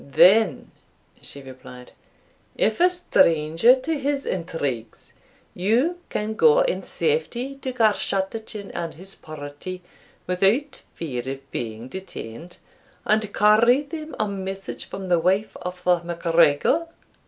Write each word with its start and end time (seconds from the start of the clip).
"Then," 0.03 0.71
she 1.21 1.43
replied, 1.43 1.91
"if 2.57 2.79
a 2.79 2.89
stranger 2.89 3.75
to 3.75 3.99
his 3.99 4.25
intrigues, 4.25 5.13
you 5.53 5.99
can 6.09 6.33
go 6.33 6.61
in 6.61 6.81
safety 6.81 7.53
to 7.57 7.71
Garschattachin 7.71 8.71
and 8.73 8.95
his 8.95 9.13
party 9.13 9.83
without 10.25 10.81
fear 10.95 11.29
of 11.29 11.51
being 11.51 11.87
detained, 11.87 12.57
and 13.05 13.31
carry 13.31 13.83
them 13.83 14.15
a 14.19 14.27
message 14.27 14.85
from 14.85 15.07
the 15.07 15.19
wife 15.19 15.55
of 15.57 15.83
the 15.83 16.01
MacGregor?" 16.03 16.87